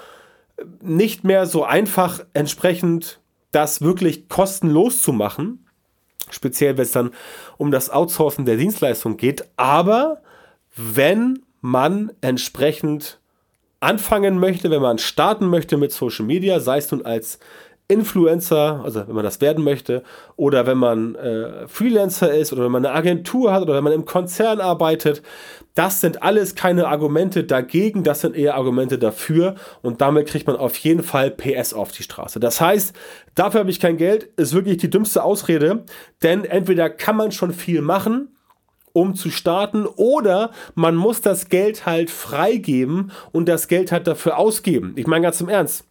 nicht 0.83 1.25
mehr 1.25 1.47
so 1.47 1.65
einfach 1.65 2.25
entsprechend 2.33 3.21
das 3.55 3.83
wirklich 3.83 4.29
kostenlos 4.29 5.03
zu 5.03 5.13
machen, 5.13 5.67
speziell 6.31 6.77
wenn 6.77 6.85
es 6.85 6.93
dann 6.93 7.11
um 7.57 7.71
das 7.71 7.91
Outsourcen 7.91 8.45
der 8.45 8.57
Dienstleistung 8.57 9.17
geht, 9.17 9.49
aber 9.57 10.23
wenn 10.77 11.43
man 11.61 12.13
entsprechend 12.21 13.19
anfangen 13.81 14.39
möchte, 14.39 14.71
wenn 14.71 14.83
man 14.83 14.99
starten 14.99 15.49
möchte 15.49 15.77
mit 15.77 15.93
Social 15.93 16.25
Media, 16.25 16.61
sei 16.61 16.79
es 16.79 16.91
nun 16.91 17.05
als 17.05 17.39
Influencer, 17.87 18.81
also 18.83 19.07
wenn 19.07 19.15
man 19.15 19.25
das 19.25 19.43
werden 19.43 19.63
möchte, 19.63 20.03
oder 20.37 20.67
wenn 20.67 20.79
man 20.79 21.17
äh, 21.17 21.69
Freelancer 21.69 22.33
ist 22.33 22.53
oder 22.53 22.65
wenn 22.65 22.73
man 22.73 22.87
eine 22.87 22.95
Agentur 22.95 23.53
hat 23.53 23.63
oder 23.63 23.75
wenn 23.75 23.85
man 23.85 23.93
im 23.93 24.07
Konzern 24.07 24.61
arbeitet, 24.61 25.23
das 25.75 26.01
sind 26.01 26.23
alles 26.23 26.55
keine 26.55 26.89
Argumente 26.89 27.45
dagegen, 27.45 28.03
das 28.03 28.23
sind 28.23 28.37
eher 28.37 28.55
Argumente 28.55 28.97
dafür 28.99 29.57
und 29.83 30.01
damit 30.01 30.29
kriegt 30.29 30.47
man 30.47 30.57
auf 30.57 30.77
jeden 30.77 31.03
Fall 31.03 31.31
PS 31.31 31.75
auf 31.75 31.93
die 31.93 32.03
Straße. 32.03 32.41
Das 32.41 32.59
heißt, 32.59 32.95
dafür 33.35 33.61
habe 33.61 33.71
ich 33.71 33.81
kein 33.81 33.99
Geld, 33.99 34.31
ist 34.37 34.55
wirklich 34.55 34.79
die 34.79 34.89
dümmste 34.89 35.23
Ausrede, 35.23 35.85
denn 36.23 36.45
entweder 36.47 36.89
kann 36.89 37.17
man 37.17 37.33
schon 37.33 37.53
viel 37.53 37.83
machen, 37.83 38.35
um 38.95 39.15
zu 39.15 39.31
starten 39.31 39.87
oder 39.87 40.53
man 40.75 40.97
muss 40.97 41.21
das 41.21 41.51
Geld 41.51 41.85
halt 41.85 42.09
freigeben 42.09 43.11
und 43.33 43.47
das 43.47 43.69
Geld 43.69 43.93
halt 43.93 44.07
dafür 44.07 44.39
ausgeben. 44.39 44.95
Ich 44.97 45.07
meine 45.07 45.25
ganz 45.25 45.41
im 45.43 45.51
Ernst 45.51 45.85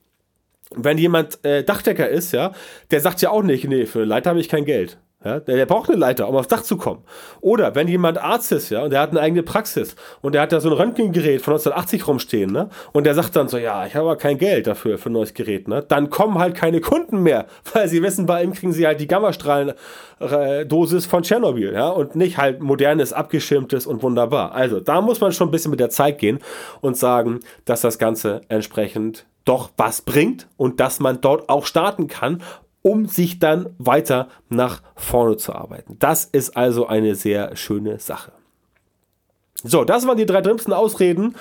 wenn 0.75 0.97
jemand 0.97 1.43
äh, 1.45 1.63
Dachdecker 1.63 2.07
ist, 2.09 2.31
ja, 2.31 2.53
der 2.91 3.01
sagt 3.01 3.21
ja 3.21 3.29
auch 3.29 3.43
nicht, 3.43 3.67
nee, 3.67 3.85
für 3.85 4.03
Leiter 4.03 4.31
habe 4.31 4.39
ich 4.39 4.49
kein 4.49 4.65
Geld. 4.65 4.97
Ja, 5.25 5.39
der, 5.39 5.55
der, 5.55 5.65
braucht 5.65 5.89
eine 5.89 5.97
Leiter, 5.97 6.27
um 6.27 6.35
aufs 6.35 6.49
Dach 6.49 6.63
zu 6.63 6.75
kommen. 6.75 7.01
Oder 7.39 7.75
wenn 7.75 7.87
jemand 7.87 8.17
Arzt 8.17 8.51
ist, 8.51 8.69
ja, 8.69 8.83
und 8.83 8.89
der 8.89 8.99
hat 8.99 9.11
eine 9.11 9.21
eigene 9.21 9.41
Praxis 9.41 9.95
und 10.21 10.35
der 10.35 10.41
hat 10.41 10.51
da 10.51 10.59
so 10.59 10.69
ein 10.69 10.75
Röntgengerät 10.75 11.41
von 11.41 11.53
1980 11.53 12.05
rumstehen, 12.07 12.51
ne? 12.51 12.69
Und 12.91 13.05
der 13.05 13.15
sagt 13.15 13.33
dann 13.37 13.47
so, 13.47 13.57
ja, 13.57 13.85
ich 13.85 13.95
habe 13.95 14.09
aber 14.09 14.17
kein 14.17 14.37
Geld 14.37 14.67
dafür, 14.67 14.97
für 14.97 15.09
ein 15.09 15.13
neues 15.13 15.33
Gerät, 15.33 15.69
ne? 15.69 15.81
Dann 15.87 16.09
kommen 16.09 16.39
halt 16.39 16.55
keine 16.55 16.81
Kunden 16.81 17.23
mehr, 17.23 17.45
weil 17.73 17.87
sie 17.87 18.03
wissen, 18.03 18.25
bei 18.25 18.43
ihm 18.43 18.53
kriegen 18.53 18.73
sie 18.73 18.85
halt 18.85 18.99
die 18.99 19.07
Gammastrahlendosis 19.07 21.05
von 21.05 21.23
Tschernobyl, 21.23 21.71
ja, 21.73 21.87
und 21.87 22.15
nicht 22.15 22.37
halt 22.37 22.61
modernes, 22.61 23.13
abgeschirmtes 23.13 23.87
und 23.87 24.03
wunderbar. 24.03 24.53
Also, 24.53 24.81
da 24.81 24.99
muss 24.99 25.21
man 25.21 25.31
schon 25.31 25.47
ein 25.47 25.51
bisschen 25.51 25.71
mit 25.71 25.79
der 25.79 25.89
Zeit 25.89 26.17
gehen 26.17 26.39
und 26.81 26.97
sagen, 26.97 27.39
dass 27.63 27.79
das 27.79 27.97
Ganze 27.97 28.41
entsprechend 28.49 29.25
doch 29.45 29.71
was 29.77 30.01
bringt 30.01 30.47
und 30.57 30.79
dass 30.79 30.99
man 30.99 31.19
dort 31.21 31.49
auch 31.49 31.65
starten 31.65 32.07
kann 32.07 32.41
um 32.83 33.07
sich 33.07 33.39
dann 33.39 33.69
weiter 33.79 34.27
nach 34.49 34.83
vorne 34.95 35.37
zu 35.37 35.53
arbeiten. 35.53 35.97
Das 35.97 36.25
ist 36.25 36.55
also 36.55 36.85
eine 36.85 37.15
sehr 37.15 37.55
schöne 37.55 37.97
Sache. 37.97 38.31
So, 39.63 39.83
das 39.83 40.05
waren 40.05 40.17
die 40.17 40.25
drei 40.27 40.41
dümmsten 40.41 40.73
Ausreden 40.73 41.35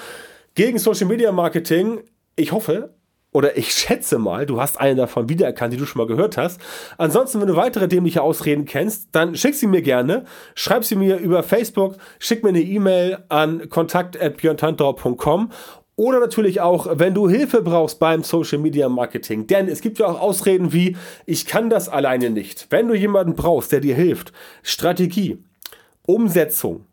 gegen 0.55 0.79
Social 0.79 1.09
Media 1.09 1.33
Marketing. 1.33 2.01
Ich 2.37 2.53
hoffe, 2.53 2.95
oder 3.33 3.57
ich 3.57 3.73
schätze 3.73 4.19
mal, 4.19 4.47
du 4.47 4.61
hast 4.61 4.79
eine 4.79 4.95
davon 4.95 5.29
wiedererkannt, 5.29 5.73
die 5.73 5.79
du 5.79 5.87
schon 5.87 5.99
mal 5.99 6.07
gehört 6.07 6.37
hast. 6.37 6.61
Ansonsten, 6.99 7.41
wenn 7.41 7.49
du 7.49 7.57
weitere 7.57 7.89
dämliche 7.89 8.23
Ausreden 8.23 8.67
kennst, 8.67 9.09
dann 9.13 9.35
schick 9.35 9.55
sie 9.55 9.67
mir 9.67 9.83
gerne. 9.83 10.25
Schreib 10.55 10.85
sie 10.85 10.97
mir 10.97 11.17
über 11.17 11.43
Facebook, 11.43 11.97
schick 12.19 12.45
mir 12.45 12.51
eine 12.51 12.61
E-Mail 12.61 13.19
an 13.29 13.69
kontakt.björntantau.com 13.69 15.51
oder 15.97 16.21
natürlich 16.21 16.61
auch, 16.61 16.87
wenn 16.99 17.15
du 17.15 17.29
Hilfe 17.29 17.63
brauchst 17.63 17.99
beim 17.99 18.23
Social 18.23 18.59
Media 18.59 18.89
Marketing. 18.89 19.47
Denn 19.47 19.69
es 19.69 19.81
gibt 19.81 19.99
ja 19.99 20.07
auch 20.07 20.21
Ausreden 20.21 20.73
wie, 20.73 20.97
ich 21.27 21.47
kann 21.47 21.71
das 21.71 21.89
alleine 21.89 22.31
nicht. 22.31 22.67
Wenn 22.71 22.89
du 22.89 22.95
jemanden 22.95 23.35
brauchst, 23.35 23.73
der 23.73 23.81
dir 23.81 23.95
hilft, 23.95 24.33
Strategie, 24.63 25.39
Umsetzung, 26.03 26.87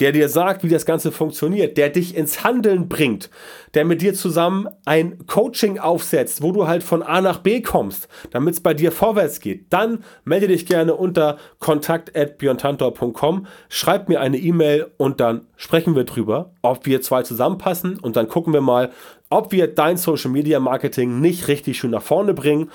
der 0.00 0.12
dir 0.12 0.28
sagt, 0.28 0.62
wie 0.62 0.68
das 0.68 0.86
Ganze 0.86 1.12
funktioniert, 1.12 1.76
der 1.76 1.90
dich 1.90 2.16
ins 2.16 2.44
Handeln 2.44 2.88
bringt, 2.88 3.30
der 3.74 3.84
mit 3.84 4.02
dir 4.02 4.14
zusammen 4.14 4.68
ein 4.84 5.26
Coaching 5.26 5.78
aufsetzt, 5.78 6.42
wo 6.42 6.52
du 6.52 6.66
halt 6.66 6.82
von 6.82 7.02
A 7.02 7.20
nach 7.20 7.38
B 7.38 7.60
kommst, 7.62 8.08
damit 8.30 8.54
es 8.54 8.60
bei 8.60 8.74
dir 8.74 8.92
vorwärts 8.92 9.40
geht, 9.40 9.72
dann 9.72 10.04
melde 10.24 10.48
dich 10.48 10.66
gerne 10.66 10.94
unter 10.94 11.38
kontakt.björntantor.com, 11.58 13.46
schreib 13.68 14.08
mir 14.08 14.20
eine 14.20 14.38
E-Mail 14.38 14.86
und 14.96 15.20
dann 15.20 15.46
sprechen 15.56 15.96
wir 15.96 16.04
drüber, 16.04 16.52
ob 16.62 16.86
wir 16.86 17.02
zwei 17.02 17.22
zusammenpassen 17.22 17.98
und 17.98 18.16
dann 18.16 18.28
gucken 18.28 18.52
wir 18.52 18.60
mal, 18.60 18.90
ob 19.30 19.52
wir 19.52 19.66
dein 19.66 19.96
Social 19.96 20.30
Media 20.30 20.58
Marketing 20.60 21.20
nicht 21.20 21.48
richtig 21.48 21.78
schön 21.78 21.90
nach 21.90 22.02
vorne 22.02 22.34
bringen. 22.34 22.70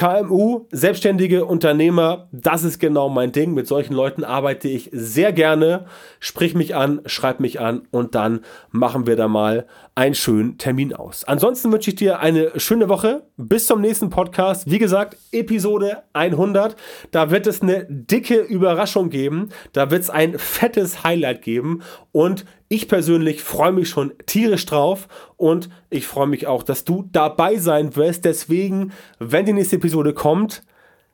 KMU, 0.00 0.66
selbstständige 0.72 1.44
Unternehmer, 1.44 2.26
das 2.32 2.64
ist 2.64 2.78
genau 2.78 3.10
mein 3.10 3.32
Ding. 3.32 3.52
Mit 3.52 3.66
solchen 3.66 3.92
Leuten 3.92 4.24
arbeite 4.24 4.66
ich 4.66 4.88
sehr 4.94 5.30
gerne. 5.30 5.84
Sprich 6.20 6.54
mich 6.54 6.74
an, 6.74 7.02
schreib 7.04 7.38
mich 7.38 7.60
an 7.60 7.82
und 7.90 8.14
dann 8.14 8.40
machen 8.70 9.06
wir 9.06 9.16
da 9.16 9.28
mal 9.28 9.66
einen 9.94 10.14
schönen 10.14 10.56
Termin 10.56 10.94
aus. 10.94 11.24
Ansonsten 11.24 11.70
wünsche 11.70 11.90
ich 11.90 11.96
dir 11.96 12.20
eine 12.20 12.58
schöne 12.58 12.88
Woche. 12.88 13.24
Bis 13.36 13.66
zum 13.66 13.82
nächsten 13.82 14.08
Podcast. 14.08 14.70
Wie 14.70 14.78
gesagt, 14.78 15.18
Episode 15.32 16.04
100. 16.14 16.76
Da 17.10 17.30
wird 17.30 17.46
es 17.46 17.60
eine 17.60 17.84
dicke 17.86 18.40
Überraschung 18.40 19.10
geben. 19.10 19.50
Da 19.74 19.90
wird 19.90 20.00
es 20.00 20.08
ein 20.08 20.38
fettes 20.38 21.04
Highlight 21.04 21.42
geben. 21.42 21.82
Und 22.10 22.46
ich 22.72 22.86
persönlich 22.86 23.42
freue 23.42 23.72
mich 23.72 23.88
schon 23.88 24.12
tierisch 24.26 24.64
drauf 24.64 25.08
und 25.36 25.68
ich 25.90 26.06
freue 26.06 26.28
mich 26.28 26.46
auch, 26.46 26.62
dass 26.62 26.84
du 26.84 27.04
dabei 27.10 27.56
sein 27.56 27.96
wirst. 27.96 28.24
Deswegen, 28.24 28.92
wenn 29.18 29.44
die 29.44 29.52
nächste 29.52 29.76
Episode 29.76 30.14
kommt, 30.14 30.62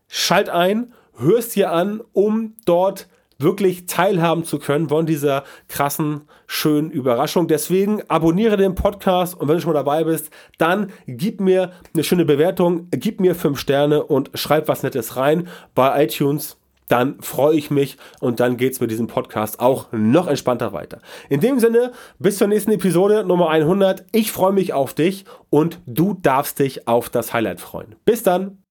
schalt 0.07 0.51
ein, 0.51 0.93
hörst 1.17 1.55
hier 1.55 1.73
an, 1.73 2.03
um 2.13 2.53
dort 2.67 3.09
wirklich 3.39 3.87
teilhaben 3.87 4.45
zu 4.45 4.59
können 4.59 4.91
von 4.91 5.07
dieser 5.07 5.45
krassen, 5.69 6.29
schönen 6.47 6.91
Überraschung. 6.91 7.49
Deswegen 7.49 8.03
abonniere 8.09 8.59
den 8.59 8.75
Podcast 8.75 9.35
und 9.35 9.49
wenn 9.49 9.57
du 9.57 9.63
schon 9.63 9.73
mal 9.73 9.79
dabei 9.79 10.05
bist, 10.05 10.31
dann 10.59 10.93
gib 11.07 11.41
mir 11.41 11.73
eine 11.95 12.05
schöne 12.05 12.27
Bewertung, 12.27 12.89
gib 12.91 13.19
mir 13.19 13.35
fünf 13.35 13.59
Sterne 13.59 14.05
und 14.05 14.31
schreib 14.35 14.69
was 14.69 14.83
Nettes 14.83 15.17
rein 15.17 15.49
bei 15.75 16.05
iTunes 16.05 16.59
dann 16.89 17.21
freue 17.21 17.57
ich 17.57 17.71
mich 17.71 17.97
und 18.21 18.41
dann 18.41 18.57
geht 18.57 18.73
es 18.73 18.81
mit 18.81 18.91
diesem 18.91 19.07
Podcast 19.07 19.61
auch 19.61 19.89
noch 19.93 20.27
entspannter 20.27 20.73
weiter. 20.73 21.01
In 21.29 21.41
dem 21.41 21.59
Sinne, 21.59 21.93
bis 22.19 22.39
zur 22.39 22.49
nächsten 22.49 22.73
Episode 22.73 23.25
Nummer 23.25 23.51
100. 23.51 24.05
Ich 24.13 24.33
freue 24.33 24.53
mich 24.53 24.73
auf 24.73 24.95
dich 24.95 25.25
und 25.51 25.81
du 25.87 26.15
darfst 26.15 26.59
dich 26.59 26.89
auf 26.89 27.09
das 27.09 27.33
Highlight 27.33 27.61
freuen. 27.61 27.95
Bis 28.05 28.23
dann. 28.23 28.66